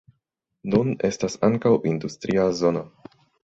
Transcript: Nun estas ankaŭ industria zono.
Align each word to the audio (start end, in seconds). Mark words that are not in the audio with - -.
Nun 0.73 0.89
estas 1.09 1.37
ankaŭ 1.49 1.75
industria 1.93 2.49
zono. 2.65 2.85